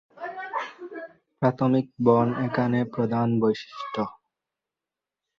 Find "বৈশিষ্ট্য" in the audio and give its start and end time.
3.41-3.97